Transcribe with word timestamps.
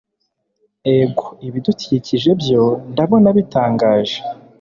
ego 0.99 1.25
ibidukikije 1.47 2.29
byo 2.41 2.63
ndabona 2.91 3.27
bitangaje 3.37 4.17